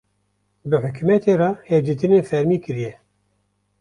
bi 0.69 0.77
hukumetê 0.85 1.33
re 1.41 1.49
hevditînên 1.69 2.23
fermî 2.29 2.57
kiriye. 2.63 2.93